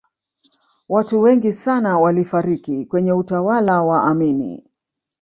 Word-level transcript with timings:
watu 0.89 1.21
wengi 1.21 1.53
sana 1.53 1.99
walifariki 1.99 2.85
kwenye 2.85 3.13
utawala 3.13 3.81
wa 3.83 4.03
amini 4.03 4.63